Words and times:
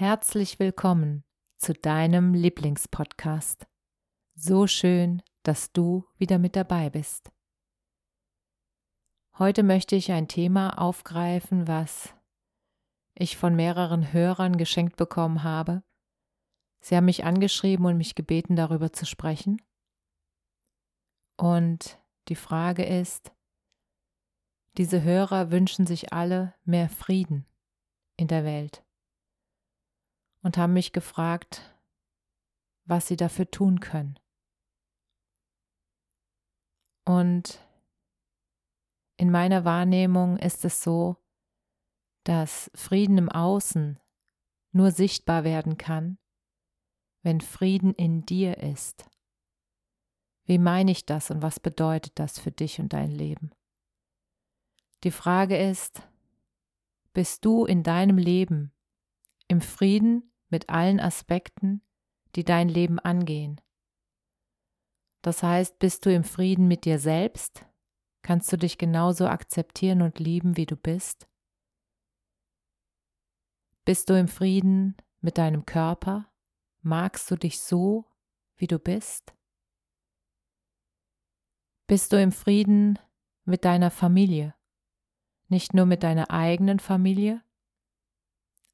Herzlich 0.00 0.60
willkommen 0.60 1.24
zu 1.56 1.72
deinem 1.72 2.32
Lieblingspodcast. 2.32 3.66
So 4.36 4.68
schön, 4.68 5.24
dass 5.42 5.72
du 5.72 6.04
wieder 6.18 6.38
mit 6.38 6.54
dabei 6.54 6.88
bist. 6.88 7.32
Heute 9.40 9.64
möchte 9.64 9.96
ich 9.96 10.12
ein 10.12 10.28
Thema 10.28 10.78
aufgreifen, 10.78 11.66
was 11.66 12.14
ich 13.16 13.36
von 13.36 13.56
mehreren 13.56 14.12
Hörern 14.12 14.56
geschenkt 14.56 14.94
bekommen 14.94 15.42
habe. 15.42 15.82
Sie 16.78 16.94
haben 16.94 17.06
mich 17.06 17.24
angeschrieben 17.24 17.84
und 17.84 17.96
mich 17.96 18.14
gebeten, 18.14 18.54
darüber 18.54 18.92
zu 18.92 19.04
sprechen. 19.04 19.60
Und 21.36 21.98
die 22.28 22.36
Frage 22.36 22.84
ist, 22.84 23.32
diese 24.76 25.02
Hörer 25.02 25.50
wünschen 25.50 25.88
sich 25.88 26.12
alle 26.12 26.54
mehr 26.64 26.88
Frieden 26.88 27.46
in 28.16 28.28
der 28.28 28.44
Welt 28.44 28.84
und 30.42 30.56
haben 30.56 30.72
mich 30.72 30.92
gefragt, 30.92 31.74
was 32.84 33.06
sie 33.06 33.16
dafür 33.16 33.50
tun 33.50 33.80
können. 33.80 34.18
Und 37.04 37.58
in 39.16 39.30
meiner 39.30 39.64
Wahrnehmung 39.64 40.38
ist 40.38 40.64
es 40.64 40.82
so, 40.82 41.16
dass 42.24 42.70
Frieden 42.74 43.18
im 43.18 43.28
Außen 43.30 43.98
nur 44.72 44.90
sichtbar 44.90 45.44
werden 45.44 45.78
kann, 45.78 46.18
wenn 47.22 47.40
Frieden 47.40 47.94
in 47.94 48.26
dir 48.26 48.58
ist. 48.58 49.08
Wie 50.44 50.58
meine 50.58 50.90
ich 50.90 51.04
das 51.04 51.30
und 51.30 51.42
was 51.42 51.60
bedeutet 51.60 52.18
das 52.18 52.38
für 52.38 52.52
dich 52.52 52.78
und 52.78 52.92
dein 52.92 53.10
Leben? 53.10 53.50
Die 55.04 55.10
Frage 55.10 55.56
ist, 55.56 56.02
bist 57.12 57.44
du 57.44 57.64
in 57.64 57.82
deinem 57.82 58.18
Leben 58.18 58.72
im 59.48 59.60
Frieden 59.60 60.32
mit 60.50 60.68
allen 60.68 61.00
Aspekten, 61.00 61.82
die 62.36 62.44
dein 62.44 62.68
Leben 62.68 62.98
angehen. 62.98 63.60
Das 65.22 65.42
heißt, 65.42 65.78
bist 65.78 66.06
du 66.06 66.14
im 66.14 66.24
Frieden 66.24 66.68
mit 66.68 66.84
dir 66.84 66.98
selbst? 66.98 67.64
Kannst 68.22 68.52
du 68.52 68.56
dich 68.56 68.78
genauso 68.78 69.26
akzeptieren 69.26 70.02
und 70.02 70.18
lieben, 70.18 70.56
wie 70.56 70.66
du 70.66 70.76
bist? 70.76 71.28
Bist 73.84 74.10
du 74.10 74.18
im 74.18 74.28
Frieden 74.28 74.96
mit 75.20 75.38
deinem 75.38 75.64
Körper? 75.64 76.30
Magst 76.82 77.30
du 77.30 77.36
dich 77.36 77.60
so, 77.60 78.04
wie 78.56 78.66
du 78.66 78.78
bist? 78.78 79.34
Bist 81.86 82.12
du 82.12 82.20
im 82.20 82.32
Frieden 82.32 82.98
mit 83.44 83.64
deiner 83.64 83.90
Familie? 83.90 84.54
Nicht 85.48 85.72
nur 85.72 85.86
mit 85.86 86.02
deiner 86.02 86.30
eigenen 86.30 86.80
Familie, 86.80 87.42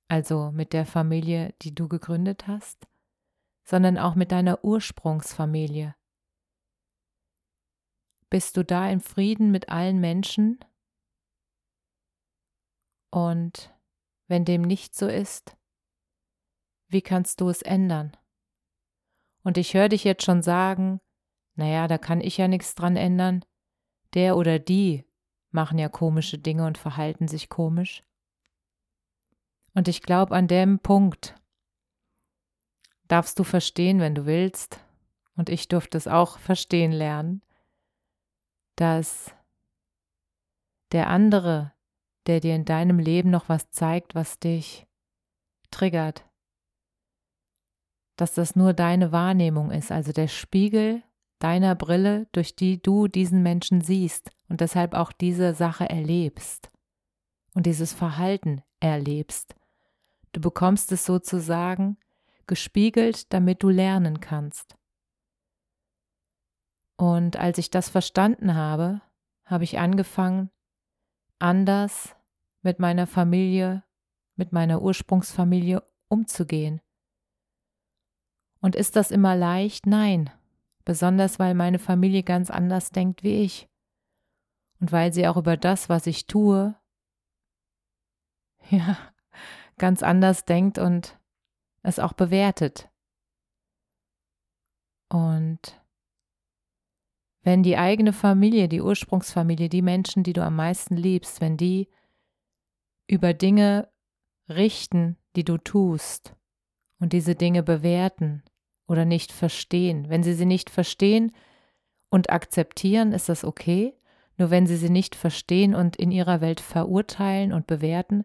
also 0.09 0.51
mit 0.53 0.73
der 0.73 0.87
Familie, 0.87 1.55
die 1.63 1.75
du 1.75 1.89
gegründet 1.89 2.47
hast, 2.47 2.87
sondern 3.65 3.99
auch 3.99 4.15
mit 4.15 4.33
deiner 4.33 4.65
Ursprungsfamilie. 4.65 5.95
Bist 8.31 8.57
du 8.57 8.65
da 8.65 8.89
in 8.91 9.01
Frieden 9.01 9.51
mit 9.51 9.69
allen 9.69 10.01
Menschen? 10.01 10.59
Und 13.11 13.73
wenn 14.27 14.45
dem 14.45 14.63
nicht 14.63 14.95
so 14.95 15.07
ist, 15.07 15.57
wie 16.89 17.03
kannst 17.03 17.41
du 17.41 17.49
es 17.49 17.63
ändern? 17.63 18.17
Und 19.43 19.59
ich 19.59 19.75
höre 19.75 19.89
dich 19.89 20.05
jetzt 20.05 20.25
schon 20.25 20.43
sagen, 20.43 21.01
naja, 21.55 21.87
da 21.87 21.99
kann 21.99 22.21
ich 22.21 22.37
ja 22.37 22.49
nichts 22.49 22.75
dran 22.75 22.97
ändern, 22.97 23.45
der 24.15 24.37
oder 24.37 24.59
die 24.59 25.05
machen 25.51 25.79
ja 25.79 25.89
komische 25.89 26.39
Dinge 26.39 26.67
und 26.67 26.79
verhalten 26.79 27.29
sich 27.29 27.49
komisch. 27.49 28.03
Und 29.75 29.89
ich 29.89 30.03
glaube, 30.03 30.35
an 30.35 30.47
dem 30.47 30.79
Punkt 30.79 31.35
darfst 33.09 33.39
du 33.39 33.45
verstehen, 33.45 34.01
wenn 34.01 34.15
du 34.15 34.27
willst, 34.27 34.81
und 35.37 35.49
ich 35.49 35.69
durfte 35.69 35.99
es 35.99 36.07
auch 36.07 36.39
verstehen 36.39 36.93
lernen, 36.93 37.43
dass 38.77 39.35
der 40.93 41.09
andere, 41.09 41.73
der 42.27 42.41
dir 42.41 42.55
in 42.55 42.65
deinem 42.65 43.01
Leben 43.01 43.31
noch 43.31 43.49
was 43.49 43.71
zeigt, 43.71 44.15
was 44.15 44.39
dich 44.39 44.87
triggert, 45.73 46.25
dass 48.17 48.35
das 48.35 48.55
nur 48.55 48.75
deine 48.75 49.11
Wahrnehmung 49.11 49.73
ist, 49.73 49.91
also 49.91 50.13
der 50.13 50.29
Spiegel 50.29 51.03
deiner 51.41 51.75
Brille, 51.75 52.27
durch 52.33 52.55
die 52.55 52.81
du 52.81 53.09
diesen 53.09 53.43
Menschen 53.43 53.81
siehst 53.81 54.31
und 54.49 54.61
deshalb 54.61 54.95
auch 54.95 55.13
diese 55.13 55.53
Sache 55.53 55.89
erlebst 55.89 56.71
und 57.55 57.67
dieses 57.67 57.93
Verhalten 57.93 58.63
erlebst. 58.81 59.57
Du 60.35 60.41
bekommst 60.41 60.91
es 60.91 61.05
sozusagen 61.05 61.97
gespiegelt, 62.49 63.33
damit 63.33 63.63
du 63.63 63.69
lernen 63.69 64.19
kannst. 64.19 64.77
Und 66.97 67.37
als 67.37 67.57
ich 67.59 67.71
das 67.71 67.89
verstanden 67.89 68.57
habe, 68.57 69.01
habe 69.45 69.63
ich 69.63 69.79
angefangen, 69.79 70.51
anders 71.39 72.17
mit 72.63 72.81
meiner 72.81 73.07
Familie, 73.07 73.85
mit 74.35 74.53
meiner 74.53 74.83
Ursprungsfamilie 74.83 75.85
umzugehen. 76.09 76.81
Und 78.61 78.75
ist 78.75 78.97
das 78.97 79.13
immer 79.13 79.37
leicht? 79.37 79.87
Nein, 79.87 80.31
besonders 80.85 81.39
weil 81.39 81.55
meine 81.55 81.79
Familie 81.79 82.25
ganz 82.25 82.51
anders 82.51 82.91
denkt 82.91 83.23
wie 83.23 83.45
ich. 83.45 83.69
Und 84.81 84.91
weil 84.91 85.13
sie 85.13 85.29
auch 85.29 85.37
über 85.37 85.57
das, 85.57 85.89
was 85.89 86.09
ich 86.09 86.27
tue, 86.27 86.75
ja, 88.71 89.14
ganz 89.79 90.03
anders 90.03 90.45
denkt 90.45 90.79
und 90.79 91.19
es 91.83 91.99
auch 91.99 92.13
bewertet. 92.13 92.89
Und 95.09 95.81
wenn 97.43 97.63
die 97.63 97.77
eigene 97.77 98.13
Familie, 98.13 98.69
die 98.69 98.81
Ursprungsfamilie, 98.81 99.69
die 99.69 99.83
Menschen, 99.83 100.23
die 100.23 100.33
du 100.33 100.43
am 100.43 100.57
meisten 100.57 100.97
liebst, 100.97 101.41
wenn 101.41 101.57
die 101.57 101.89
über 103.07 103.35
Dinge 103.35 103.89
richten, 104.49 105.17
die 105.37 105.45
du 105.45 105.59
tust 105.59 106.35
und 106.99 107.13
diese 107.13 107.35
Dinge 107.35 107.63
bewerten 107.63 108.43
oder 108.87 109.05
nicht 109.05 109.31
verstehen, 109.31 110.09
wenn 110.09 110.23
sie 110.23 110.35
sie 110.35 110.47
nicht 110.47 110.71
verstehen 110.71 111.33
und 112.09 112.31
akzeptieren, 112.31 113.13
ist 113.13 113.29
das 113.29 113.45
okay, 113.45 113.95
nur 114.39 114.51
wenn 114.51 114.67
sie 114.67 114.77
sie 114.77 114.91
nicht 114.91 115.15
verstehen 115.15 115.75
und 115.75 115.97
in 115.97 116.11
ihrer 116.11 116.41
Welt 116.41 116.61
verurteilen 116.61 117.53
und 117.53 117.67
bewerten, 117.67 118.25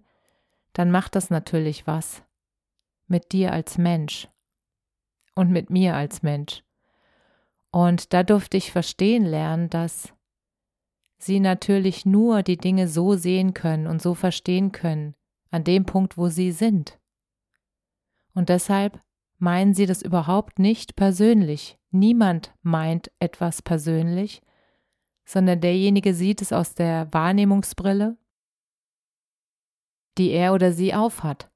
dann 0.73 0.91
macht 0.91 1.15
das 1.15 1.29
natürlich 1.29 1.87
was 1.87 2.23
mit 3.07 3.31
dir 3.31 3.51
als 3.51 3.77
Mensch 3.77 4.27
und 5.35 5.49
mit 5.49 5.69
mir 5.69 5.95
als 5.95 6.21
Mensch. 6.21 6.63
Und 7.71 8.13
da 8.13 8.23
durfte 8.23 8.57
ich 8.57 8.71
verstehen 8.71 9.25
lernen, 9.25 9.69
dass 9.69 10.13
sie 11.17 11.39
natürlich 11.39 12.05
nur 12.05 12.43
die 12.43 12.57
Dinge 12.57 12.87
so 12.87 13.15
sehen 13.15 13.53
können 13.53 13.87
und 13.87 14.01
so 14.01 14.13
verstehen 14.13 14.71
können, 14.71 15.15
an 15.51 15.63
dem 15.63 15.85
Punkt, 15.85 16.17
wo 16.17 16.29
sie 16.29 16.51
sind. 16.51 16.99
Und 18.33 18.49
deshalb 18.49 19.01
meinen 19.37 19.73
sie 19.73 19.85
das 19.85 20.01
überhaupt 20.01 20.59
nicht 20.59 20.95
persönlich. 20.95 21.77
Niemand 21.91 22.53
meint 22.61 23.11
etwas 23.19 23.61
persönlich, 23.61 24.41
sondern 25.25 25.61
derjenige 25.61 26.13
sieht 26.13 26.41
es 26.41 26.53
aus 26.53 26.75
der 26.75 27.11
Wahrnehmungsbrille 27.11 28.17
die 30.19 30.31
er 30.31 30.53
oder 30.53 30.71
sie 30.71 30.93
aufhat. 30.93 31.49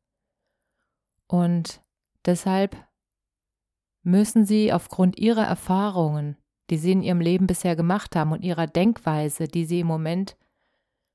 Und 1.28 1.84
deshalb 2.26 2.76
müssen 4.04 4.46
sie 4.46 4.74
aufgrund 4.74 5.18
ihrer 5.18 5.46
Erfahrungen, 5.46 6.38
die 6.70 6.78
sie 6.78 6.94
in 6.94 7.04
ihrem 7.04 7.22
Leben 7.22 7.46
bisher 7.46 7.76
gemacht 7.76 8.16
haben 8.16 8.32
und 8.32 8.44
ihrer 8.44 8.68
Denkweise, 8.68 9.48
die 9.48 9.66
sie 9.66 9.82
im 9.82 9.88
Moment 9.88 10.38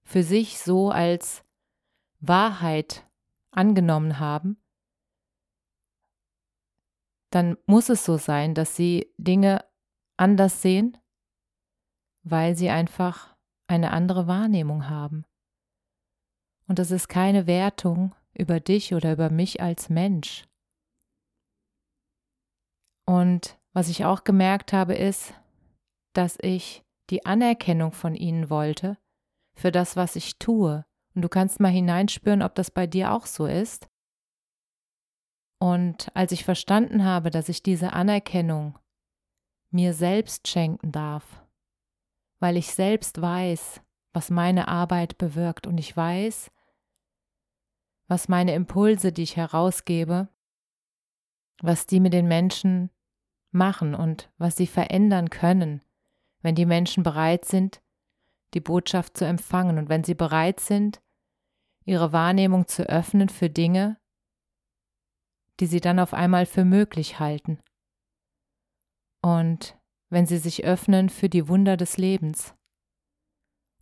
für 0.02 0.22
sich 0.22 0.58
so 0.58 0.90
als 0.90 1.44
Wahrheit 2.20 3.06
angenommen 3.50 4.18
haben, 4.18 4.56
dann 7.30 7.56
muss 7.66 7.88
es 7.88 8.04
so 8.04 8.16
sein, 8.16 8.54
dass 8.54 8.74
sie 8.74 9.12
Dinge 9.18 9.64
anders 10.16 10.62
sehen, 10.62 10.96
weil 12.22 12.56
sie 12.56 12.70
einfach 12.70 13.36
eine 13.66 13.90
andere 13.92 14.26
Wahrnehmung 14.26 14.88
haben. 14.88 15.24
Und 16.68 16.78
das 16.78 16.90
ist 16.90 17.08
keine 17.08 17.46
Wertung 17.46 18.14
über 18.34 18.60
dich 18.60 18.94
oder 18.94 19.12
über 19.12 19.30
mich 19.30 19.60
als 19.60 19.88
Mensch. 19.88 20.44
Und 23.06 23.58
was 23.72 23.88
ich 23.88 24.04
auch 24.04 24.22
gemerkt 24.22 24.72
habe, 24.72 24.94
ist, 24.94 25.32
dass 26.12 26.36
ich 26.40 26.84
die 27.10 27.24
Anerkennung 27.24 27.92
von 27.92 28.14
ihnen 28.14 28.50
wollte 28.50 28.98
für 29.54 29.72
das, 29.72 29.96
was 29.96 30.14
ich 30.14 30.38
tue. 30.38 30.84
Und 31.14 31.22
du 31.22 31.28
kannst 31.28 31.58
mal 31.58 31.68
hineinspüren, 31.70 32.42
ob 32.42 32.54
das 32.54 32.70
bei 32.70 32.86
dir 32.86 33.12
auch 33.12 33.26
so 33.26 33.46
ist. 33.46 33.88
Und 35.58 36.14
als 36.14 36.32
ich 36.32 36.44
verstanden 36.44 37.04
habe, 37.04 37.30
dass 37.30 37.48
ich 37.48 37.62
diese 37.62 37.92
Anerkennung 37.92 38.78
mir 39.70 39.94
selbst 39.94 40.46
schenken 40.46 40.92
darf, 40.92 41.42
weil 42.40 42.56
ich 42.56 42.72
selbst 42.74 43.20
weiß, 43.20 43.80
was 44.12 44.30
meine 44.30 44.68
Arbeit 44.68 45.18
bewirkt 45.18 45.66
und 45.66 45.78
ich 45.78 45.96
weiß, 45.96 46.50
was 48.08 48.28
meine 48.28 48.54
Impulse, 48.54 49.12
die 49.12 49.22
ich 49.22 49.36
herausgebe, 49.36 50.28
was 51.60 51.86
die 51.86 52.00
mit 52.00 52.12
den 52.12 52.26
Menschen 52.26 52.90
machen 53.50 53.94
und 53.94 54.30
was 54.38 54.56
sie 54.56 54.66
verändern 54.66 55.30
können, 55.30 55.82
wenn 56.40 56.54
die 56.54 56.66
Menschen 56.66 57.02
bereit 57.02 57.44
sind, 57.44 57.82
die 58.54 58.60
Botschaft 58.60 59.16
zu 59.16 59.24
empfangen 59.24 59.78
und 59.78 59.88
wenn 59.88 60.04
sie 60.04 60.14
bereit 60.14 60.60
sind, 60.60 61.00
ihre 61.84 62.12
Wahrnehmung 62.12 62.66
zu 62.66 62.88
öffnen 62.88 63.28
für 63.28 63.50
Dinge, 63.50 63.98
die 65.60 65.66
sie 65.66 65.80
dann 65.80 65.98
auf 65.98 66.14
einmal 66.14 66.46
für 66.46 66.64
möglich 66.64 67.18
halten. 67.18 67.58
Und 69.20 69.76
wenn 70.08 70.26
sie 70.26 70.38
sich 70.38 70.64
öffnen 70.64 71.08
für 71.08 71.28
die 71.28 71.48
Wunder 71.48 71.76
des 71.76 71.96
Lebens 71.96 72.54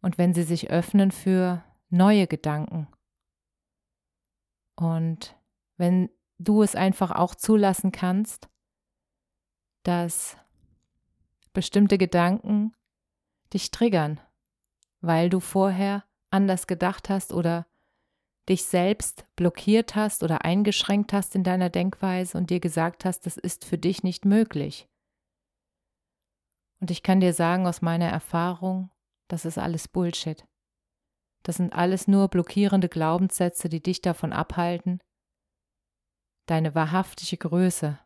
und 0.01 0.19
wenn 0.19 0.35
sie 0.35 0.43
sich 0.43 0.71
öffnen 0.71 1.11
für 1.11 1.63
neue 1.91 2.27
Gedanken. 2.27 2.89
Und 4.77 5.35
wenn 5.77 6.11
du 6.39 6.63
es 6.63 6.75
einfach 6.75 7.11
auch 7.11 7.35
zulassen 7.35 7.93
kannst, 7.93 8.49
dass 9.83 10.37
bestimmte 11.53 11.99
Gedanken 11.99 12.75
dich 13.53 13.71
triggern, 13.71 14.21
weil 15.01 15.31
du 15.31 15.41
vorher 15.41 16.05
anders 16.31 16.67
gedacht 16.67 17.09
hast 17.09 17.33
oder 17.33 17.67
dich 18.49 18.65
selbst 18.65 19.27
blockiert 19.35 19.95
hast 19.95 20.23
oder 20.23 20.45
eingeschränkt 20.45 21.13
hast 21.13 21.35
in 21.35 21.43
deiner 21.43 21.71
Denkweise 21.71 22.37
und 22.37 22.51
dir 22.51 22.61
gesagt 22.61 23.05
hast, 23.05 23.27
das 23.27 23.37
ist 23.37 23.65
für 23.65 23.79
dich 23.79 24.03
nicht 24.03 24.25
möglich. 24.25 24.89
Und 26.81 26.91
ich 26.91 27.03
kann 27.03 27.21
dir 27.21 27.33
sagen 27.33 27.67
aus 27.67 27.83
meiner 27.83 28.09
Erfahrung, 28.09 28.91
das 29.29 29.45
ist 29.45 29.59
alles 29.59 29.89
Bullshit. 29.89 30.47
Das 31.47 31.59
sind 31.59 31.73
alles 31.73 32.09
nur 32.09 32.27
blockierende 32.27 32.89
Glaubenssätze, 32.89 33.69
die 33.69 33.81
dich 33.81 34.03
davon 34.03 34.33
abhalten, 34.33 35.01
deine 36.47 36.75
wahrhaftige 36.75 37.37
Größe, 37.37 38.01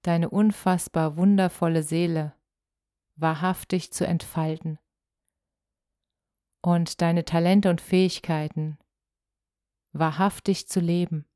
deine 0.00 0.30
unfassbar 0.30 1.18
wundervolle 1.18 1.82
Seele 1.82 2.34
wahrhaftig 3.16 3.92
zu 3.92 4.06
entfalten 4.06 4.78
und 6.62 7.02
deine 7.02 7.26
Talente 7.26 7.68
und 7.68 7.82
Fähigkeiten 7.82 8.78
wahrhaftig 9.92 10.66
zu 10.66 10.80
leben. 10.80 11.26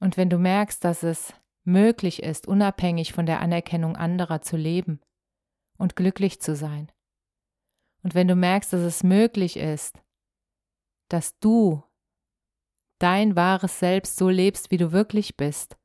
Und 0.00 0.16
wenn 0.16 0.30
du 0.30 0.38
merkst, 0.38 0.82
dass 0.82 1.04
es 1.04 1.32
möglich 1.62 2.24
ist, 2.24 2.48
unabhängig 2.48 3.12
von 3.12 3.24
der 3.24 3.40
Anerkennung 3.40 3.94
anderer 3.94 4.42
zu 4.42 4.56
leben 4.56 5.00
und 5.78 5.94
glücklich 5.94 6.40
zu 6.40 6.56
sein, 6.56 6.90
und 8.06 8.14
wenn 8.14 8.28
du 8.28 8.36
merkst, 8.36 8.72
dass 8.72 8.82
es 8.82 9.02
möglich 9.02 9.56
ist, 9.56 10.00
dass 11.10 11.36
du 11.40 11.82
dein 13.00 13.34
wahres 13.34 13.80
Selbst 13.80 14.16
so 14.16 14.28
lebst, 14.28 14.70
wie 14.70 14.76
du 14.76 14.92
wirklich 14.92 15.36
bist, 15.36 15.76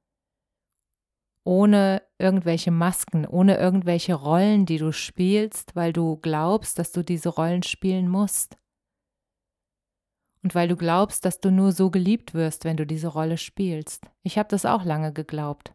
ohne 1.44 2.04
irgendwelche 2.20 2.70
Masken, 2.70 3.26
ohne 3.26 3.58
irgendwelche 3.58 4.14
Rollen, 4.14 4.68
die 4.68 4.78
du 4.78 4.92
spielst, 4.92 5.76
weil 5.76 5.94
du 5.94 6.18
glaubst, 6.18 6.78
dass 6.78 6.92
du 6.92 7.04
diese 7.04 7.30
Rollen 7.30 7.64
spielen 7.64 8.08
musst, 8.08 8.56
und 10.44 10.54
weil 10.54 10.68
du 10.68 10.76
glaubst, 10.76 11.26
dass 11.26 11.40
du 11.40 11.50
nur 11.50 11.72
so 11.72 11.90
geliebt 11.90 12.36
wirst, 12.36 12.66
wenn 12.66 12.78
du 12.78 12.86
diese 12.86 13.08
Rolle 13.08 13.40
spielst. 13.40 14.12
Ich 14.22 14.38
habe 14.38 14.50
das 14.50 14.66
auch 14.66 14.84
lange 14.84 15.12
geglaubt. 15.12 15.74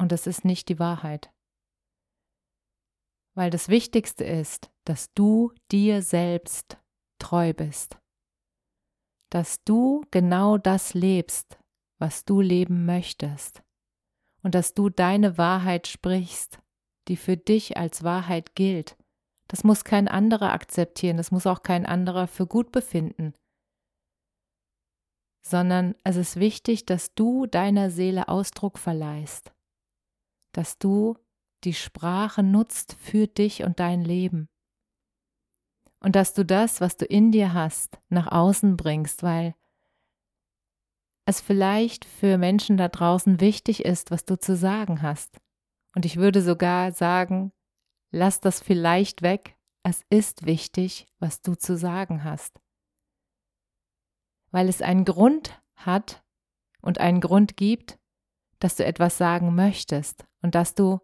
Und 0.00 0.10
das 0.10 0.26
ist 0.26 0.44
nicht 0.44 0.68
die 0.68 0.80
Wahrheit. 0.80 1.33
Weil 3.34 3.50
das 3.50 3.68
Wichtigste 3.68 4.24
ist, 4.24 4.70
dass 4.84 5.12
du 5.14 5.52
dir 5.70 6.02
selbst 6.02 6.78
treu 7.18 7.52
bist. 7.52 7.98
Dass 9.30 9.62
du 9.64 10.02
genau 10.10 10.58
das 10.58 10.94
lebst, 10.94 11.58
was 11.98 12.24
du 12.24 12.40
leben 12.40 12.86
möchtest. 12.86 13.62
Und 14.42 14.54
dass 14.54 14.74
du 14.74 14.90
deine 14.90 15.38
Wahrheit 15.38 15.86
sprichst, 15.86 16.60
die 17.08 17.16
für 17.16 17.36
dich 17.36 17.76
als 17.76 18.04
Wahrheit 18.04 18.54
gilt 18.54 18.96
das 19.48 19.64
muss 19.64 19.84
kein 19.84 20.08
anderer 20.08 20.52
akzeptieren, 20.52 21.16
das 21.16 21.30
muss 21.30 21.46
auch 21.46 21.62
kein 21.62 21.86
anderer 21.86 22.26
für 22.26 22.46
gut 22.46 22.72
befinden. 22.72 23.34
Sondern 25.46 25.94
es 26.04 26.16
ist 26.16 26.36
wichtig, 26.36 26.86
dass 26.86 27.14
du 27.14 27.46
deiner 27.46 27.90
Seele 27.90 28.28
Ausdruck 28.28 28.78
verleihst, 28.78 29.52
dass 30.52 30.78
du 30.78 31.16
die 31.64 31.74
Sprache 31.74 32.42
nutzt 32.42 32.96
für 33.00 33.26
dich 33.26 33.64
und 33.64 33.80
dein 33.80 34.02
Leben. 34.02 34.48
Und 36.00 36.16
dass 36.16 36.34
du 36.34 36.44
das, 36.44 36.80
was 36.80 36.96
du 36.96 37.04
in 37.06 37.32
dir 37.32 37.54
hast, 37.54 37.98
nach 38.08 38.30
außen 38.30 38.76
bringst, 38.76 39.22
weil 39.22 39.54
es 41.26 41.40
vielleicht 41.40 42.04
für 42.04 42.36
Menschen 42.36 42.76
da 42.76 42.88
draußen 42.88 43.40
wichtig 43.40 43.84
ist, 43.84 44.10
was 44.10 44.24
du 44.26 44.38
zu 44.38 44.56
sagen 44.56 45.00
hast. 45.00 45.38
Und 45.94 46.04
ich 46.04 46.16
würde 46.16 46.42
sogar 46.42 46.92
sagen, 46.92 47.52
Lass 48.16 48.38
das 48.38 48.60
vielleicht 48.60 49.22
weg. 49.22 49.56
Es 49.82 50.04
ist 50.08 50.46
wichtig, 50.46 51.08
was 51.18 51.42
du 51.42 51.56
zu 51.56 51.76
sagen 51.76 52.22
hast. 52.22 52.60
Weil 54.52 54.68
es 54.68 54.82
einen 54.82 55.04
Grund 55.04 55.60
hat 55.74 56.22
und 56.80 56.98
einen 56.98 57.20
Grund 57.20 57.56
gibt, 57.56 57.98
dass 58.60 58.76
du 58.76 58.84
etwas 58.84 59.18
sagen 59.18 59.56
möchtest 59.56 60.28
und 60.42 60.54
dass 60.54 60.76
du 60.76 61.00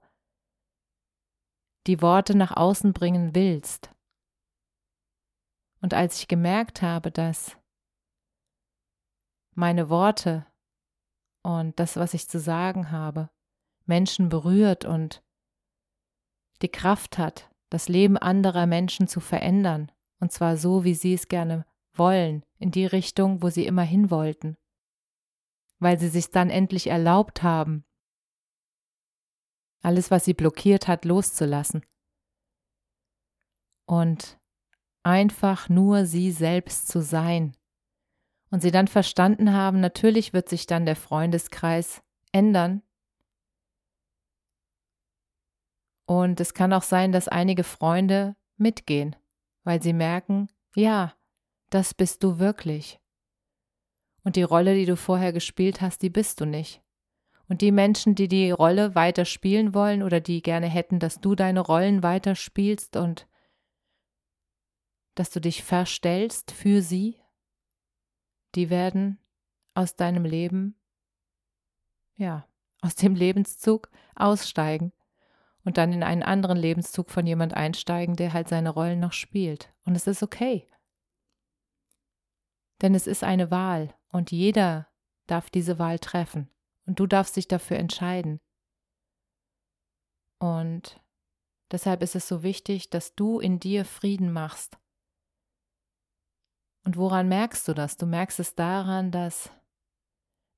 die 1.87 2.03
Worte 2.03 2.37
nach 2.37 2.57
außen 2.57 2.93
bringen 2.93 3.35
willst. 3.35 3.91
Und 5.81 5.95
als 5.95 6.19
ich 6.19 6.29
gemerkt 6.29 6.83
habe, 6.83 7.11
dass 7.11 7.57
meine 9.55 9.89
Worte 9.89 10.47
und 11.43 11.79
das, 11.81 11.97
was 11.97 12.15
ich 12.15 12.29
zu 12.29 12.39
sagen 12.39 12.91
habe, 12.91 13.31
Menschen 13.87 14.29
berührt 14.29 14.85
und 14.85 15.23
die 16.63 16.69
Kraft 16.69 17.19
hat, 17.19 17.51
das 17.71 17.89
Leben 17.89 18.19
anderer 18.19 18.67
Menschen 18.67 19.09
zu 19.09 19.21
verändern, 19.21 19.91
und 20.21 20.33
zwar 20.33 20.57
so, 20.57 20.85
wie 20.85 20.95
sie 20.95 21.15
es 21.15 21.29
gerne 21.29 21.65
wollen, 21.95 22.45
in 22.59 22.71
die 22.71 22.87
Richtung, 22.87 23.43
wo 23.43 23.49
sie 23.49 23.67
immer 23.67 23.83
hin 23.83 24.11
wollten, 24.11 24.57
weil 25.79 25.99
sie 25.99 26.09
sich 26.09 26.31
dann 26.31 26.51
endlich 26.51 26.89
erlaubt 26.89 27.43
haben, 27.43 27.85
alles, 29.83 30.11
was 30.11 30.25
sie 30.25 30.35
blockiert 30.35 30.89
hat, 30.89 31.05
loszulassen 31.05 31.85
und 33.87 34.39
einfach 35.03 35.69
nur 35.69 36.07
sie 36.07 36.31
selbst 36.33 36.89
zu 36.89 37.03
sein. 37.03 37.57
Und 38.53 38.63
sie 38.63 38.73
dann 38.73 38.89
verstanden 38.89 39.53
haben, 39.53 39.79
natürlich 39.79 40.33
wird 40.33 40.49
sich 40.49 40.67
dann 40.67 40.85
der 40.85 40.97
Freundeskreis 40.97 42.03
ändern, 42.33 42.83
Und 46.11 46.41
es 46.41 46.55
kann 46.55 46.73
auch 46.73 46.83
sein, 46.83 47.13
dass 47.13 47.29
einige 47.29 47.63
Freunde 47.63 48.35
mitgehen, 48.57 49.15
weil 49.63 49.81
sie 49.81 49.93
merken, 49.93 50.49
ja, 50.75 51.15
das 51.71 51.95
bist 51.95 52.25
du 52.25 52.41
wirklich. 52.41 52.99
Und 54.25 54.35
die 54.35 54.43
Rolle, 54.43 54.75
die 54.75 54.87
du 54.87 54.97
vorher 54.97 55.33
gespielt 55.33 55.81
hast, 55.81 56.03
die 56.03 56.11
bist 56.11 56.41
du 56.41 56.47
nicht. 56.47 56.83
Und 57.51 57.63
die 57.63 57.73
Menschen, 57.73 58.15
die 58.15 58.29
die 58.29 58.53
Rolle 58.53 58.95
weiter 58.95 59.25
spielen 59.25 59.75
wollen 59.75 60.05
oder 60.05 60.21
die 60.21 60.41
gerne 60.41 60.69
hätten, 60.69 61.01
dass 61.01 61.21
du 61.21 61.35
deine 61.35 61.59
Rollen 61.59 62.05
weiter 62.05 62.37
spielst 62.37 62.95
und 62.95 63.27
dass 65.17 65.31
du 65.31 65.41
dich 65.41 65.65
verstellst 65.65 66.53
für 66.53 66.81
sie, 66.81 67.19
die 68.55 68.71
werden 68.71 69.19
aus 69.75 69.97
deinem 69.97 70.25
Leben, 70.25 70.77
ja, 72.15 72.47
aus 72.83 72.95
dem 72.95 73.17
Lebenszug 73.17 73.91
aussteigen 74.15 74.93
und 75.65 75.77
dann 75.77 75.93
in 75.93 76.05
einen 76.05 76.23
anderen 76.23 76.57
Lebenszug 76.57 77.11
von 77.11 77.27
jemand 77.27 77.55
einsteigen, 77.55 78.15
der 78.15 78.33
halt 78.33 78.49
seine 78.49 78.71
Rollen 78.71 79.01
noch 79.01 79.13
spielt. 79.13 79.75
Und 79.85 79.97
es 79.97 80.07
ist 80.07 80.23
okay. 80.23 80.69
Denn 82.81 82.95
es 82.95 83.09
ist 83.09 83.25
eine 83.25 83.51
Wahl 83.51 83.93
und 84.13 84.31
jeder 84.31 84.87
darf 85.27 85.51
diese 85.51 85.81
Wahl 85.81 85.99
treffen. 85.99 86.49
Und 86.91 86.99
du 86.99 87.07
darfst 87.07 87.37
dich 87.37 87.47
dafür 87.47 87.77
entscheiden. 87.77 88.41
Und 90.41 91.01
deshalb 91.71 92.03
ist 92.03 92.17
es 92.17 92.27
so 92.27 92.43
wichtig, 92.43 92.91
dass 92.91 93.15
du 93.15 93.39
in 93.39 93.61
dir 93.61 93.85
Frieden 93.85 94.33
machst. 94.33 94.77
Und 96.85 96.97
woran 96.97 97.29
merkst 97.29 97.69
du 97.69 97.75
das? 97.75 97.97
Du 97.97 98.07
merkst 98.07 98.41
es 98.41 98.57
daran, 98.57 99.13
dass 99.13 99.53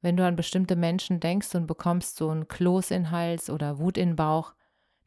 wenn 0.01 0.17
du 0.17 0.25
an 0.25 0.35
bestimmte 0.35 0.75
Menschen 0.75 1.21
denkst 1.21 1.55
und 1.55 1.67
bekommst 1.67 2.17
so 2.17 2.31
einen 2.31 2.49
Kloß 2.49 2.93
in 2.93 3.03
den 3.03 3.11
Hals 3.11 3.51
oder 3.51 3.79
Wut 3.79 3.99
in 3.99 4.13
den 4.13 4.17
Bauch, 4.17 4.55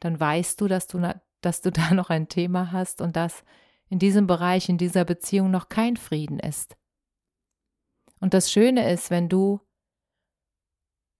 dann 0.01 0.20
weißt 0.20 0.62
du, 0.62 0.67
dass 0.67 0.86
du, 0.86 1.01
dass 1.41 1.62
du 1.62 1.72
da 1.72 1.96
noch 1.96 2.12
ein 2.12 2.29
Thema 2.29 2.72
hast 2.72 3.01
und 3.01 3.15
dass 3.15 3.44
in 3.89 3.98
diesem 3.98 4.27
Bereich, 4.27 4.70
in 4.70 4.77
dieser 4.77 5.05
Beziehung 5.05 5.50
noch 5.50 5.70
kein 5.70 5.98
Frieden 5.98 6.38
ist. 6.38 6.77
Und 8.20 8.36
das 8.36 8.51
Schöne 8.51 8.91
ist, 8.91 9.10
wenn 9.10 9.27
du 9.27 9.64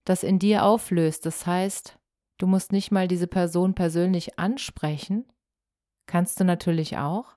das 0.06 0.22
in 0.22 0.38
dir 0.38 0.64
auflöst, 0.64 1.26
das 1.26 1.46
heißt, 1.46 1.98
du 2.38 2.46
musst 2.46 2.72
nicht 2.72 2.90
mal 2.90 3.08
diese 3.08 3.26
Person 3.26 3.74
persönlich 3.74 4.38
ansprechen, 4.38 5.30
kannst 6.06 6.40
du 6.40 6.44
natürlich 6.44 6.96
auch. 6.96 7.36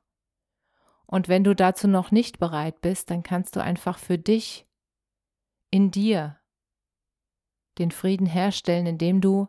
Und 1.06 1.28
wenn 1.28 1.44
du 1.44 1.56
dazu 1.56 1.88
noch 1.88 2.12
nicht 2.12 2.40
bereit 2.40 2.82
bist, 2.82 3.10
dann 3.10 3.24
kannst 3.24 3.56
du 3.56 3.64
einfach 3.64 3.98
für 3.98 4.20
dich 4.20 4.68
in 5.72 5.90
dir 5.90 6.40
den 7.80 7.92
Frieden 7.92 8.28
herstellen, 8.28 8.86
indem 8.86 9.20
du 9.20 9.48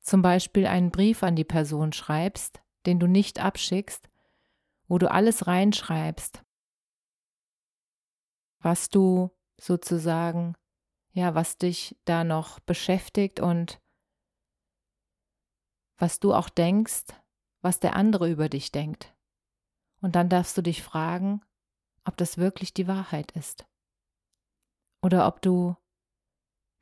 zum 0.00 0.22
Beispiel 0.22 0.66
einen 0.66 0.90
Brief 0.90 1.22
an 1.22 1.36
die 1.36 1.44
Person 1.44 1.92
schreibst, 1.92 2.60
den 2.86 2.98
du 2.98 3.06
nicht 3.06 3.38
abschickst, 3.38 4.10
wo 4.88 4.98
du 4.98 5.08
alles 5.08 5.46
reinschreibst, 5.46 6.42
was 8.58 8.88
du 8.88 9.30
sozusagen, 9.60 10.56
ja, 11.12 11.34
was 11.34 11.58
dich 11.58 11.96
da 12.04 12.24
noch 12.24 12.60
beschäftigt 12.60 13.40
und 13.40 13.80
was 15.98 16.20
du 16.20 16.34
auch 16.34 16.48
denkst, 16.48 17.04
was 17.60 17.78
der 17.78 17.94
andere 17.96 18.30
über 18.30 18.48
dich 18.48 18.72
denkt. 18.72 19.14
Und 20.00 20.16
dann 20.16 20.28
darfst 20.28 20.56
du 20.56 20.62
dich 20.62 20.82
fragen, 20.82 21.42
ob 22.04 22.16
das 22.16 22.38
wirklich 22.38 22.74
die 22.74 22.88
Wahrheit 22.88 23.32
ist 23.32 23.66
oder 25.02 25.26
ob 25.26 25.42
du 25.42 25.76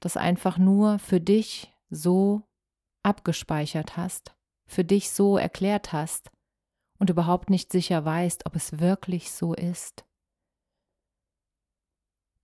das 0.00 0.16
einfach 0.16 0.56
nur 0.56 0.98
für 0.98 1.20
dich 1.20 1.74
so 1.90 2.42
abgespeichert 3.02 3.96
hast, 3.96 4.34
für 4.66 4.84
dich 4.84 5.10
so 5.10 5.36
erklärt 5.36 5.92
hast 5.92 6.30
und 6.98 7.10
überhaupt 7.10 7.50
nicht 7.50 7.72
sicher 7.72 8.04
weißt, 8.04 8.46
ob 8.46 8.56
es 8.56 8.78
wirklich 8.78 9.32
so 9.32 9.54
ist. 9.54 10.04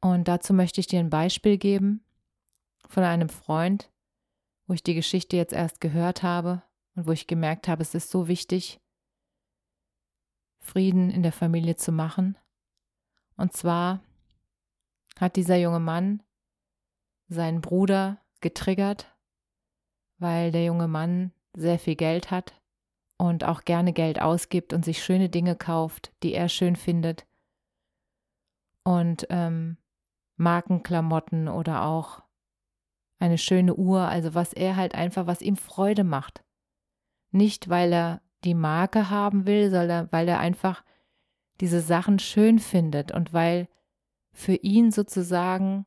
Und 0.00 0.28
dazu 0.28 0.52
möchte 0.52 0.80
ich 0.80 0.86
dir 0.86 1.00
ein 1.00 1.10
Beispiel 1.10 1.58
geben 1.58 2.04
von 2.88 3.02
einem 3.02 3.28
Freund, 3.28 3.90
wo 4.66 4.74
ich 4.74 4.82
die 4.82 4.94
Geschichte 4.94 5.36
jetzt 5.36 5.52
erst 5.52 5.80
gehört 5.80 6.22
habe 6.22 6.62
und 6.94 7.06
wo 7.06 7.12
ich 7.12 7.26
gemerkt 7.26 7.68
habe, 7.68 7.82
es 7.82 7.94
ist 7.94 8.10
so 8.10 8.28
wichtig, 8.28 8.80
Frieden 10.58 11.10
in 11.10 11.22
der 11.22 11.32
Familie 11.32 11.76
zu 11.76 11.92
machen. 11.92 12.36
Und 13.36 13.52
zwar 13.52 14.00
hat 15.18 15.36
dieser 15.36 15.56
junge 15.56 15.80
Mann 15.80 16.22
seinen 17.28 17.60
Bruder 17.60 18.20
getriggert, 18.40 19.14
weil 20.18 20.50
der 20.50 20.64
junge 20.64 20.88
Mann 20.88 21.32
sehr 21.54 21.78
viel 21.78 21.96
Geld 21.96 22.30
hat 22.30 22.60
und 23.18 23.44
auch 23.44 23.64
gerne 23.64 23.92
Geld 23.92 24.20
ausgibt 24.20 24.72
und 24.72 24.84
sich 24.84 25.02
schöne 25.02 25.28
Dinge 25.28 25.56
kauft, 25.56 26.12
die 26.22 26.34
er 26.34 26.48
schön 26.48 26.76
findet. 26.76 27.26
Und 28.84 29.26
ähm, 29.30 29.78
Markenklamotten 30.36 31.48
oder 31.48 31.82
auch 31.82 32.22
eine 33.18 33.38
schöne 33.38 33.74
Uhr, 33.74 34.02
also 34.02 34.34
was 34.34 34.52
er 34.52 34.76
halt 34.76 34.94
einfach, 34.94 35.26
was 35.26 35.40
ihm 35.40 35.56
Freude 35.56 36.04
macht. 36.04 36.44
Nicht, 37.30 37.68
weil 37.68 37.92
er 37.92 38.20
die 38.44 38.54
Marke 38.54 39.10
haben 39.10 39.46
will, 39.46 39.70
sondern 39.70 40.08
weil 40.12 40.28
er 40.28 40.38
einfach 40.38 40.84
diese 41.60 41.80
Sachen 41.80 42.18
schön 42.18 42.58
findet 42.58 43.12
und 43.12 43.32
weil 43.32 43.68
für 44.32 44.54
ihn 44.54 44.90
sozusagen 44.90 45.86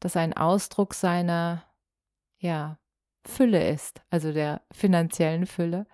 das 0.00 0.16
ein 0.16 0.32
Ausdruck 0.32 0.94
seiner, 0.94 1.64
ja, 2.38 2.78
Fülle 3.26 3.68
ist, 3.68 4.02
also 4.08 4.32
der 4.32 4.62
finanziellen 4.72 5.46
Fülle, 5.46 5.86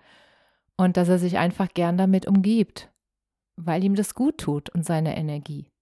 und 0.77 0.97
dass 0.97 1.09
er 1.09 1.19
sich 1.19 1.37
einfach 1.37 1.69
gern 1.73 1.97
damit 1.97 2.27
umgibt, 2.27 2.91
weil 3.55 3.83
ihm 3.83 3.95
das 3.95 4.13
gut 4.13 4.37
tut 4.37 4.69
und 4.69 4.85
seine 4.85 5.17
Energie. 5.17 5.72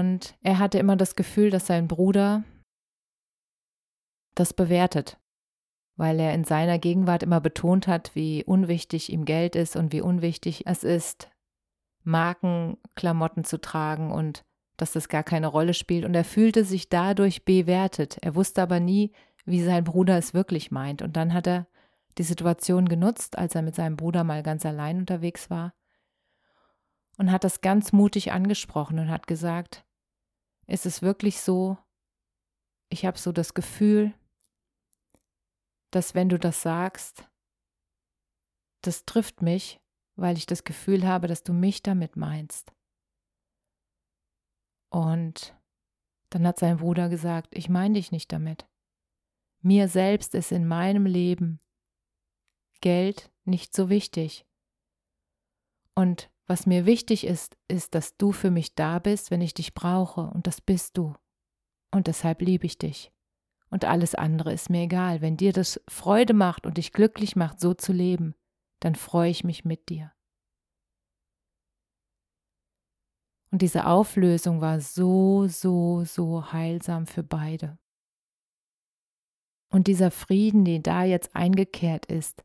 Und 0.00 0.34
er 0.40 0.58
hatte 0.58 0.78
immer 0.78 0.96
das 0.96 1.14
Gefühl, 1.14 1.50
dass 1.50 1.66
sein 1.66 1.86
Bruder 1.86 2.42
das 4.34 4.54
bewertet, 4.54 5.18
weil 5.96 6.18
er 6.18 6.32
in 6.32 6.44
seiner 6.44 6.78
Gegenwart 6.78 7.22
immer 7.22 7.42
betont 7.42 7.86
hat, 7.86 8.14
wie 8.14 8.42
unwichtig 8.42 9.12
ihm 9.12 9.26
Geld 9.26 9.56
ist 9.56 9.76
und 9.76 9.92
wie 9.92 10.00
unwichtig 10.00 10.66
es 10.66 10.84
ist, 10.84 11.30
Markenklamotten 12.02 13.44
zu 13.44 13.60
tragen 13.60 14.10
und 14.10 14.42
dass 14.78 14.92
das 14.92 15.10
gar 15.10 15.22
keine 15.22 15.48
Rolle 15.48 15.74
spielt. 15.74 16.06
Und 16.06 16.14
er 16.14 16.24
fühlte 16.24 16.64
sich 16.64 16.88
dadurch 16.88 17.44
bewertet. 17.44 18.16
Er 18.22 18.34
wusste 18.34 18.62
aber 18.62 18.80
nie, 18.80 19.12
wie 19.44 19.62
sein 19.62 19.84
Bruder 19.84 20.16
es 20.16 20.32
wirklich 20.32 20.70
meint. 20.70 21.02
Und 21.02 21.18
dann 21.18 21.34
hat 21.34 21.46
er 21.46 21.66
die 22.16 22.22
Situation 22.22 22.88
genutzt, 22.88 23.36
als 23.36 23.54
er 23.54 23.60
mit 23.60 23.74
seinem 23.74 23.98
Bruder 23.98 24.24
mal 24.24 24.42
ganz 24.42 24.64
allein 24.64 24.96
unterwegs 24.96 25.50
war 25.50 25.74
und 27.18 27.30
hat 27.30 27.44
das 27.44 27.60
ganz 27.60 27.92
mutig 27.92 28.32
angesprochen 28.32 28.98
und 28.98 29.10
hat 29.10 29.26
gesagt, 29.26 29.84
ist 30.70 30.86
es 30.86 31.02
wirklich 31.02 31.40
so, 31.40 31.76
ich 32.90 33.04
habe 33.04 33.18
so 33.18 33.32
das 33.32 33.54
Gefühl, 33.54 34.14
dass 35.90 36.14
wenn 36.14 36.28
du 36.28 36.38
das 36.38 36.62
sagst, 36.62 37.28
das 38.82 39.04
trifft 39.04 39.42
mich, 39.42 39.80
weil 40.16 40.36
ich 40.36 40.46
das 40.46 40.64
Gefühl 40.64 41.06
habe, 41.06 41.26
dass 41.26 41.42
du 41.42 41.52
mich 41.52 41.82
damit 41.82 42.16
meinst. 42.16 42.72
Und 44.90 45.56
dann 46.30 46.46
hat 46.46 46.58
sein 46.58 46.78
Bruder 46.78 47.08
gesagt, 47.08 47.48
ich 47.56 47.68
meine 47.68 47.94
dich 47.94 48.12
nicht 48.12 48.32
damit. 48.32 48.68
Mir 49.62 49.88
selbst 49.88 50.34
ist 50.34 50.52
in 50.52 50.66
meinem 50.66 51.04
Leben 51.04 51.60
Geld 52.80 53.30
nicht 53.44 53.74
so 53.74 53.90
wichtig. 53.90 54.46
Und 55.94 56.30
was 56.50 56.66
mir 56.66 56.84
wichtig 56.84 57.24
ist, 57.24 57.56
ist, 57.68 57.94
dass 57.94 58.16
du 58.16 58.32
für 58.32 58.50
mich 58.50 58.74
da 58.74 58.98
bist, 58.98 59.30
wenn 59.30 59.40
ich 59.40 59.54
dich 59.54 59.72
brauche, 59.72 60.22
und 60.22 60.48
das 60.48 60.60
bist 60.60 60.98
du. 60.98 61.14
Und 61.92 62.08
deshalb 62.08 62.42
liebe 62.42 62.66
ich 62.66 62.76
dich. 62.76 63.12
Und 63.70 63.84
alles 63.84 64.16
andere 64.16 64.52
ist 64.52 64.68
mir 64.68 64.82
egal. 64.82 65.20
Wenn 65.20 65.36
dir 65.36 65.52
das 65.52 65.80
Freude 65.88 66.34
macht 66.34 66.66
und 66.66 66.76
dich 66.76 66.92
glücklich 66.92 67.36
macht, 67.36 67.60
so 67.60 67.72
zu 67.72 67.92
leben, 67.92 68.34
dann 68.80 68.96
freue 68.96 69.30
ich 69.30 69.44
mich 69.44 69.64
mit 69.64 69.90
dir. 69.90 70.12
Und 73.52 73.62
diese 73.62 73.86
Auflösung 73.86 74.60
war 74.60 74.80
so, 74.80 75.46
so, 75.46 76.04
so 76.04 76.52
heilsam 76.52 77.06
für 77.06 77.22
beide. 77.22 77.78
Und 79.72 79.86
dieser 79.86 80.10
Frieden, 80.10 80.64
der 80.64 80.80
da 80.80 81.04
jetzt 81.04 81.36
eingekehrt 81.36 82.06
ist, 82.06 82.44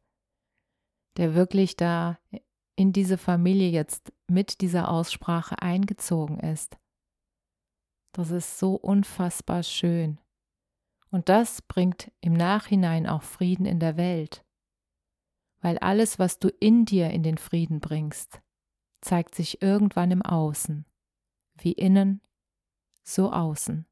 der 1.18 1.34
wirklich 1.34 1.76
da 1.76 2.20
in 2.76 2.94
diese 2.94 3.18
Familie 3.18 3.70
jetzt 3.70 4.12
mit 4.28 4.62
dieser 4.62 4.90
Aussprache 4.90 5.62
eingezogen 5.62 6.40
ist, 6.40 6.78
das 8.14 8.32
ist 8.32 8.60
so 8.60 8.76
unfassbar 8.76 9.64
schön. 9.64 10.20
Und 11.10 11.30
das 11.30 11.62
bringt 11.62 12.12
im 12.22 12.34
Nachhinein 12.34 13.08
auch 13.08 13.24
Frieden 13.24 13.66
in 13.66 13.80
der 13.80 13.98
Welt, 13.98 14.46
weil 15.62 15.78
alles, 15.80 16.20
was 16.20 16.40
du 16.40 16.50
in 16.60 16.86
dir 16.86 17.10
in 17.12 17.24
den 17.24 17.38
Frieden 17.38 17.80
bringst, 17.80 18.42
zeigt 19.02 19.36
sich 19.36 19.62
irgendwann 19.62 20.12
im 20.12 20.22
Außen 20.22 20.86
wie 21.58 21.72
innen, 21.72 22.22
so 23.04 23.32
außen. 23.32 23.86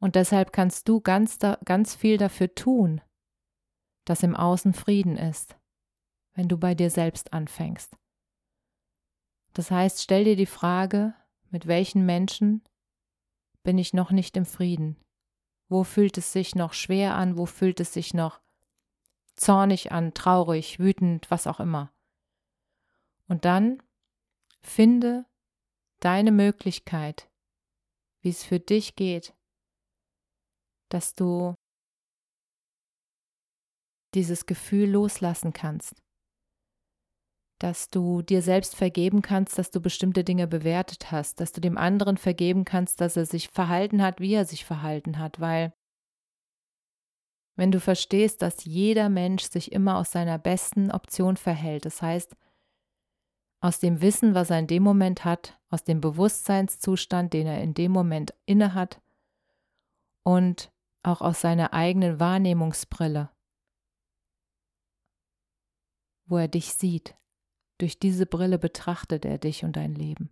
Und 0.00 0.14
deshalb 0.14 0.52
kannst 0.52 0.88
du 0.88 1.00
ganz, 1.00 1.38
ganz 1.64 1.94
viel 1.94 2.18
dafür 2.18 2.54
tun, 2.54 3.00
dass 4.04 4.22
im 4.22 4.36
Außen 4.36 4.74
Frieden 4.74 5.16
ist, 5.16 5.56
wenn 6.38 6.46
du 6.46 6.56
bei 6.56 6.76
dir 6.76 6.88
selbst 6.88 7.32
anfängst. 7.32 7.98
Das 9.54 9.72
heißt, 9.72 10.00
stell 10.00 10.22
dir 10.22 10.36
die 10.36 10.46
Frage, 10.46 11.12
mit 11.50 11.66
welchen 11.66 12.06
Menschen 12.06 12.62
bin 13.64 13.76
ich 13.76 13.92
noch 13.92 14.12
nicht 14.12 14.36
im 14.36 14.46
Frieden? 14.46 14.96
Wo 15.68 15.82
fühlt 15.82 16.16
es 16.16 16.32
sich 16.32 16.54
noch 16.54 16.74
schwer 16.74 17.16
an? 17.16 17.36
Wo 17.36 17.44
fühlt 17.44 17.80
es 17.80 17.92
sich 17.92 18.14
noch 18.14 18.40
zornig 19.34 19.90
an, 19.90 20.14
traurig, 20.14 20.78
wütend, 20.78 21.28
was 21.28 21.48
auch 21.48 21.58
immer? 21.58 21.92
Und 23.26 23.44
dann 23.44 23.82
finde 24.62 25.26
deine 25.98 26.30
Möglichkeit, 26.30 27.28
wie 28.20 28.28
es 28.30 28.44
für 28.44 28.60
dich 28.60 28.94
geht, 28.94 29.34
dass 30.88 31.14
du 31.14 31.56
dieses 34.14 34.46
Gefühl 34.46 34.88
loslassen 34.88 35.52
kannst. 35.52 36.00
Dass 37.58 37.90
du 37.90 38.22
dir 38.22 38.42
selbst 38.42 38.76
vergeben 38.76 39.22
kannst, 39.22 39.58
dass 39.58 39.70
du 39.70 39.80
bestimmte 39.80 40.24
Dinge 40.24 40.46
bewertet 40.46 41.10
hast, 41.10 41.40
dass 41.40 41.52
du 41.52 41.60
dem 41.60 41.76
anderen 41.76 42.16
vergeben 42.16 42.64
kannst, 42.64 43.00
dass 43.00 43.16
er 43.16 43.26
sich 43.26 43.48
verhalten 43.48 44.02
hat, 44.02 44.20
wie 44.20 44.34
er 44.34 44.44
sich 44.44 44.64
verhalten 44.64 45.18
hat, 45.18 45.40
weil 45.40 45.72
wenn 47.56 47.72
du 47.72 47.80
verstehst, 47.80 48.40
dass 48.40 48.64
jeder 48.64 49.08
Mensch 49.08 49.42
sich 49.42 49.72
immer 49.72 49.96
aus 49.96 50.12
seiner 50.12 50.38
besten 50.38 50.92
Option 50.92 51.36
verhält, 51.36 51.86
das 51.86 52.00
heißt, 52.00 52.36
aus 53.60 53.80
dem 53.80 54.00
Wissen, 54.00 54.34
was 54.34 54.50
er 54.50 54.60
in 54.60 54.68
dem 54.68 54.84
Moment 54.84 55.24
hat, 55.24 55.58
aus 55.68 55.82
dem 55.82 56.00
Bewusstseinszustand, 56.00 57.32
den 57.32 57.48
er 57.48 57.60
in 57.60 57.74
dem 57.74 57.90
Moment 57.90 58.32
innehat 58.46 59.02
und 60.22 60.72
auch 61.02 61.20
aus 61.20 61.40
seiner 61.40 61.72
eigenen 61.72 62.20
Wahrnehmungsbrille, 62.20 63.30
wo 66.26 66.36
er 66.36 66.48
dich 66.48 66.74
sieht. 66.74 67.16
Durch 67.78 67.98
diese 67.98 68.26
Brille 68.26 68.58
betrachtet 68.58 69.24
er 69.24 69.38
dich 69.38 69.64
und 69.64 69.76
dein 69.76 69.94
Leben. 69.94 70.30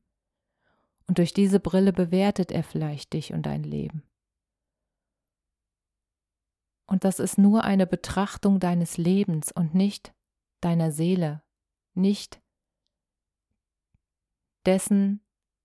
Und 1.06 1.18
durch 1.18 1.32
diese 1.32 1.60
Brille 1.60 1.92
bewertet 1.92 2.50
er 2.50 2.64
vielleicht 2.64 3.12
dich 3.12 3.32
und 3.32 3.46
dein 3.46 3.62
Leben. 3.62 4.02
Und 6.86 7.04
das 7.04 7.18
ist 7.18 7.38
nur 7.38 7.64
eine 7.64 7.86
Betrachtung 7.86 8.60
deines 8.60 8.96
Lebens 8.96 9.52
und 9.52 9.74
nicht 9.74 10.14
deiner 10.60 10.92
Seele, 10.92 11.42
nicht 11.94 12.40
dessen, 14.64 15.20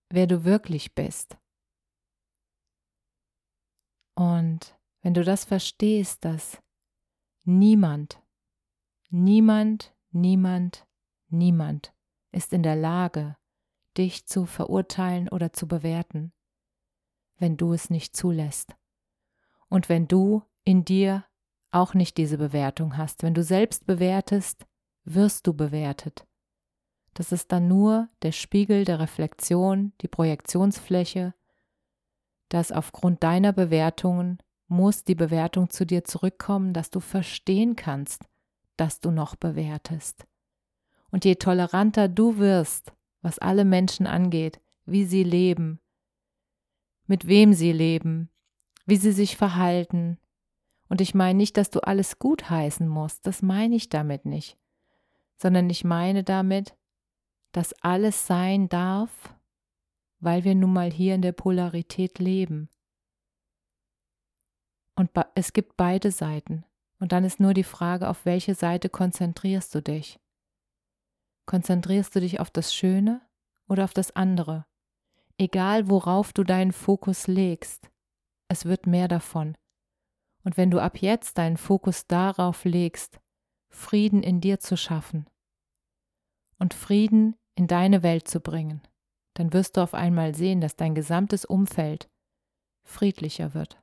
wer 0.09 0.27
du 0.27 0.43
wirklich 0.43 0.93
bist. 0.93 1.37
Und 4.15 4.77
wenn 5.01 5.13
du 5.13 5.23
das 5.23 5.45
verstehst, 5.45 6.25
dass 6.25 6.61
niemand, 7.43 8.21
niemand, 9.09 9.95
niemand, 10.11 10.87
niemand 11.31 11.93
ist 12.31 12.53
in 12.53 12.63
der 12.63 12.75
Lage, 12.75 13.37
dich 13.97 14.25
zu 14.25 14.45
verurteilen 14.45 15.29
oder 15.29 15.53
zu 15.53 15.67
bewerten, 15.67 16.31
wenn 17.37 17.57
du 17.57 17.73
es 17.73 17.89
nicht 17.89 18.15
zulässt. 18.15 18.75
Und 19.67 19.89
wenn 19.89 20.07
du 20.07 20.43
in 20.63 20.85
dir 20.85 21.25
auch 21.71 21.93
nicht 21.93 22.17
diese 22.17 22.37
Bewertung 22.37 22.97
hast, 22.97 23.23
wenn 23.23 23.33
du 23.33 23.43
selbst 23.43 23.85
bewertest, 23.85 24.65
wirst 25.03 25.47
du 25.47 25.53
bewertet. 25.53 26.27
Das 27.13 27.31
ist 27.31 27.51
dann 27.51 27.67
nur 27.67 28.09
der 28.21 28.31
Spiegel 28.31 28.85
der 28.85 28.99
Reflexion, 28.99 29.93
die 30.01 30.07
Projektionsfläche, 30.07 31.33
dass 32.49 32.71
aufgrund 32.71 33.23
deiner 33.23 33.53
Bewertungen 33.53 34.39
muss 34.67 35.03
die 35.03 35.15
Bewertung 35.15 35.69
zu 35.69 35.85
dir 35.85 36.03
zurückkommen, 36.03 36.73
dass 36.73 36.89
du 36.89 36.99
verstehen 36.99 37.75
kannst, 37.75 38.25
dass 38.77 38.99
du 38.99 39.11
noch 39.11 39.35
bewertest. 39.35 40.25
Und 41.11 41.25
je 41.25 41.35
toleranter 41.35 42.07
du 42.07 42.37
wirst, 42.37 42.93
was 43.21 43.37
alle 43.37 43.65
Menschen 43.65 44.07
angeht, 44.07 44.59
wie 44.85 45.05
sie 45.05 45.23
leben, 45.23 45.79
mit 47.05 47.27
wem 47.27 47.53
sie 47.53 47.71
leben, 47.71 48.29
wie 48.85 48.95
sie 48.95 49.11
sich 49.11 49.37
verhalten. 49.37 50.17
Und 50.89 51.01
ich 51.01 51.13
meine 51.13 51.37
nicht, 51.37 51.57
dass 51.57 51.69
du 51.69 51.81
alles 51.81 52.19
gut 52.19 52.49
heißen 52.49 52.87
musst, 52.87 53.27
das 53.27 53.41
meine 53.41 53.75
ich 53.75 53.89
damit 53.89 54.25
nicht, 54.25 54.57
sondern 55.37 55.69
ich 55.69 55.83
meine 55.83 56.23
damit, 56.23 56.75
dass 57.51 57.73
alles 57.81 58.27
sein 58.27 58.69
darf, 58.69 59.35
weil 60.19 60.43
wir 60.43 60.55
nun 60.55 60.73
mal 60.73 60.91
hier 60.91 61.15
in 61.15 61.21
der 61.21 61.33
Polarität 61.33 62.19
leben. 62.19 62.69
Und 64.95 65.09
es 65.35 65.53
gibt 65.53 65.77
beide 65.77 66.11
Seiten. 66.11 66.63
Und 66.99 67.11
dann 67.11 67.23
ist 67.23 67.39
nur 67.39 67.53
die 67.55 67.63
Frage, 67.63 68.07
auf 68.07 68.25
welche 68.25 68.53
Seite 68.53 68.87
konzentrierst 68.87 69.73
du 69.73 69.81
dich? 69.81 70.20
Konzentrierst 71.51 72.15
du 72.15 72.21
dich 72.21 72.39
auf 72.39 72.49
das 72.49 72.73
Schöne 72.73 73.19
oder 73.67 73.83
auf 73.83 73.93
das 73.93 74.15
andere? 74.15 74.65
Egal 75.37 75.89
worauf 75.89 76.31
du 76.31 76.45
deinen 76.45 76.71
Fokus 76.71 77.27
legst, 77.27 77.91
es 78.47 78.63
wird 78.63 78.87
mehr 78.87 79.09
davon. 79.09 79.57
Und 80.45 80.55
wenn 80.55 80.71
du 80.71 80.79
ab 80.79 80.99
jetzt 80.99 81.37
deinen 81.37 81.57
Fokus 81.57 82.07
darauf 82.07 82.63
legst, 82.63 83.19
Frieden 83.69 84.23
in 84.23 84.39
dir 84.39 84.61
zu 84.61 84.77
schaffen 84.77 85.29
und 86.57 86.73
Frieden 86.73 87.35
in 87.55 87.67
deine 87.67 88.01
Welt 88.01 88.29
zu 88.29 88.39
bringen, 88.39 88.81
dann 89.33 89.51
wirst 89.51 89.75
du 89.75 89.81
auf 89.81 89.93
einmal 89.93 90.33
sehen, 90.33 90.61
dass 90.61 90.77
dein 90.77 90.95
gesamtes 90.95 91.43
Umfeld 91.43 92.09
friedlicher 92.85 93.53
wird. 93.53 93.77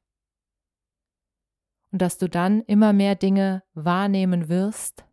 Und 1.92 2.00
dass 2.00 2.16
du 2.16 2.30
dann 2.30 2.62
immer 2.62 2.94
mehr 2.94 3.14
Dinge 3.14 3.62
wahrnehmen 3.74 4.48
wirst, 4.48 5.04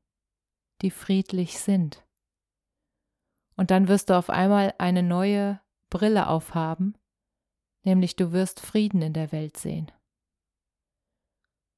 die 0.81 0.89
friedlich 0.89 1.59
sind. 1.59 2.04
Und 3.55 3.71
dann 3.71 3.87
wirst 3.87 4.09
du 4.09 4.17
auf 4.17 4.29
einmal 4.29 4.73
eine 4.77 5.03
neue 5.03 5.61
Brille 5.89 6.27
aufhaben, 6.27 6.97
nämlich 7.83 8.15
du 8.15 8.31
wirst 8.31 8.59
Frieden 8.59 9.01
in 9.01 9.13
der 9.13 9.31
Welt 9.31 9.57
sehen. 9.57 9.91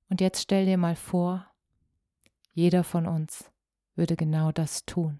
Und 0.09 0.21
jetzt 0.21 0.41
stell 0.41 0.65
dir 0.65 0.77
mal 0.77 0.95
vor, 0.95 1.51
jeder 2.53 2.83
von 2.83 3.05
uns 3.05 3.51
würde 3.95 4.15
genau 4.15 4.51
das 4.51 4.85
tun. 4.85 5.19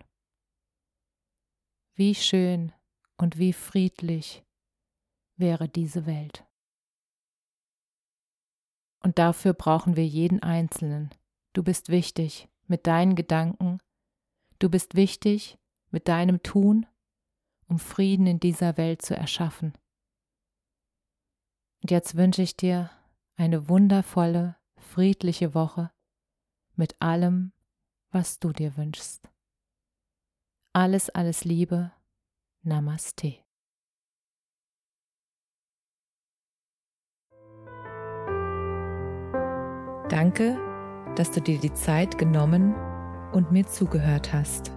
Wie 1.94 2.16
schön 2.16 2.74
und 3.18 3.38
wie 3.38 3.54
friedlich 3.54 4.44
wäre 5.36 5.68
diese 5.68 6.06
Welt. 6.06 6.46
Und 9.04 9.20
dafür 9.20 9.54
brauchen 9.54 9.96
wir 9.96 10.06
jeden 10.06 10.42
Einzelnen. 10.42 11.12
Du 11.54 11.64
bist 11.64 11.90
wichtig 11.90 12.50
mit 12.66 12.88
deinen 12.88 13.16
Gedanken, 13.16 13.80
du 14.60 14.70
bist 14.70 14.96
wichtig 14.96 15.58
mit 15.92 16.08
deinem 16.08 16.44
Tun, 16.44 16.86
um 17.68 17.80
Frieden 17.80 18.28
in 18.28 18.40
dieser 18.40 18.78
Welt 18.78 19.02
zu 19.02 19.16
erschaffen. 19.16 19.74
Und 21.82 21.92
jetzt 21.92 22.16
wünsche 22.16 22.42
ich 22.42 22.58
dir 22.58 22.90
eine 23.36 23.70
wundervolle, 23.70 24.56
friedliche 24.78 25.54
Woche 25.54 25.92
mit 26.76 26.96
allem, 27.02 27.52
was 28.12 28.40
du 28.40 28.52
dir 28.52 28.78
wünschst. 28.78 29.30
Alles, 30.74 31.10
alles 31.10 31.44
Liebe. 31.44 31.92
Namaste. 32.62 33.38
Danke, 40.10 40.58
dass 41.16 41.32
du 41.32 41.42
dir 41.42 41.60
die 41.60 41.74
Zeit 41.74 42.18
genommen 42.18 42.74
und 43.34 43.52
mir 43.52 43.68
zugehört 43.68 44.34
hast. 44.34 44.77